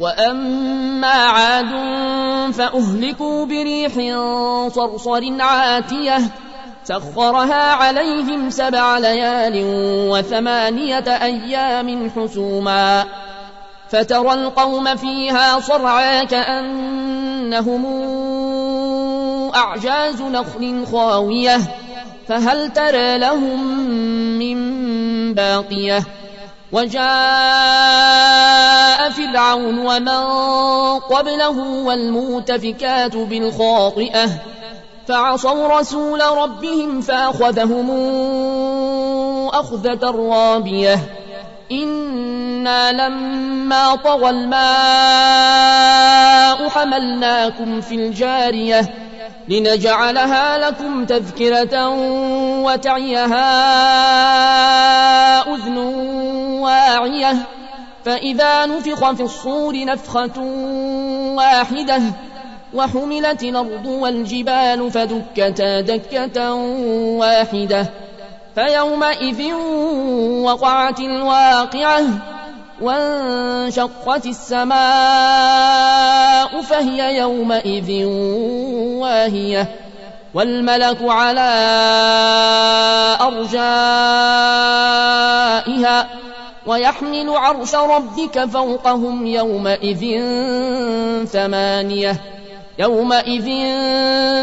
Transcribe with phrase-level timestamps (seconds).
[0.00, 1.72] وأما عاد
[2.52, 3.92] فأهلكوا بريح
[4.68, 6.18] صرصر عاتية
[6.84, 9.62] سخرها عليهم سبع ليال
[10.10, 13.04] وثمانية أيام حسوما
[13.90, 17.86] فترى القوم فيها صرعا كأنهم
[19.54, 21.58] أعجاز نخل خاوية
[22.28, 23.78] فهل ترى لهم
[24.38, 24.58] من
[25.34, 26.04] باقية
[26.72, 27.00] وجاء
[29.10, 30.24] فرعون ومن
[31.00, 34.30] قبله والمؤتفكات بالخاطئة
[35.08, 37.90] فعصوا رسول ربهم فأخذهم
[39.48, 40.98] أخذة رابية.
[41.72, 44.58] إنا لما طغى الماء
[46.68, 49.07] حملناكم في الجارية.
[49.48, 51.88] لنجعلها لكم تذكرة
[52.64, 53.48] وتعيها
[55.54, 55.78] أذن
[56.62, 57.36] واعية.
[58.04, 60.40] فإذا نفخ في الصور نفخة
[61.36, 62.02] واحدة
[62.74, 66.54] وحملت الأرض والجبال فدكتا دكة
[67.18, 67.86] واحدة.
[68.54, 69.54] فيومئذ
[70.42, 72.02] وقعت الواقعة
[72.80, 74.78] وانشقت السماء
[76.62, 78.06] فهي يومئذ
[79.08, 79.68] واهية
[80.34, 81.40] والملك على
[83.20, 83.68] أرجائها
[86.66, 90.00] ويحمل عرش ربك فوقهم يومئذ
[91.26, 92.20] ثمانية
[92.78, 93.48] يومئذ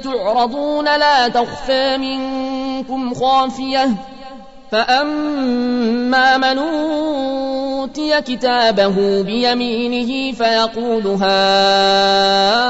[0.00, 3.88] تعرضون لا تخفى منكم خافية
[4.72, 12.69] فأما من أوتي كتابه بيمينه فيقول هاؤم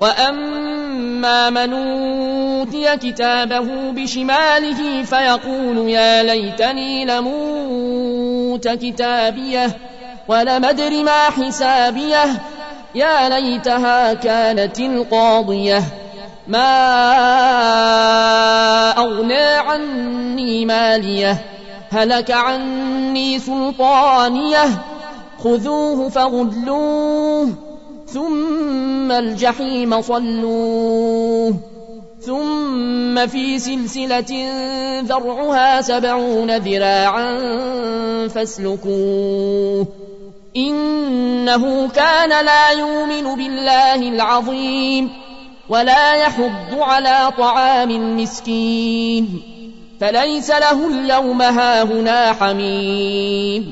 [0.00, 9.76] وأما من أوتي كتابه بشماله فيقول يا ليتني لموت كتابيه
[10.28, 12.24] ولم أدر ما حسابيه
[12.94, 15.82] يا ليتها كانت القاضية
[16.48, 16.68] ما
[18.98, 21.44] أغنى عني ماليه
[21.92, 24.64] هلك عني سلطانيه
[25.44, 27.65] خذوه فغلوه
[29.06, 31.54] ثم الجحيم صلوه
[32.20, 34.32] ثم في سلسلة
[35.00, 37.38] ذرعها سبعون ذراعا
[38.28, 39.86] فاسلكوه
[40.56, 45.10] إنه كان لا يؤمن بالله العظيم
[45.68, 49.42] ولا يحض على طعام المسكين
[50.00, 53.70] فليس له اليوم هاهنا حميم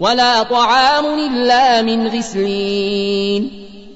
[0.00, 3.67] ولا طعام إلا من غسلين